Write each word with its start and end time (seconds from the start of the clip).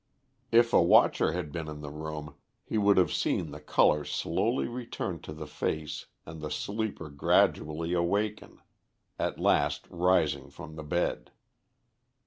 If 0.51 0.73
a 0.73 0.81
watcher 0.81 1.33
had 1.33 1.51
been 1.51 1.67
in 1.67 1.81
the 1.81 1.91
room, 1.91 2.33
he 2.65 2.79
would 2.79 2.97
have 2.97 3.13
seen 3.13 3.51
the 3.51 3.59
colour 3.59 4.03
slowly 4.03 4.67
return 4.67 5.19
to 5.21 5.31
the 5.31 5.45
face 5.45 6.07
and 6.25 6.41
the 6.41 6.49
sleeper 6.49 7.07
gradually 7.11 7.93
awaken, 7.93 8.61
at 9.19 9.39
last 9.39 9.85
rising 9.91 10.49
from 10.49 10.75
the 10.75 10.83
bed. 10.83 11.29